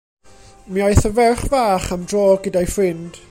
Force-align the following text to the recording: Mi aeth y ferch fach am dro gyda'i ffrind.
Mi 0.75 0.81
aeth 0.85 1.07
y 1.09 1.11
ferch 1.19 1.45
fach 1.51 1.87
am 1.97 2.09
dro 2.09 2.25
gyda'i 2.47 2.67
ffrind. 2.77 3.13